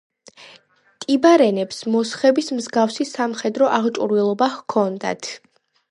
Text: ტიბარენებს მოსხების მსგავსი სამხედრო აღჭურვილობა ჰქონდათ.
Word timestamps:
ტიბარენებს 1.03 1.83
მოსხების 1.97 2.49
მსგავსი 2.61 3.07
სამხედრო 3.11 3.71
აღჭურვილობა 3.79 4.53
ჰქონდათ. 4.57 5.35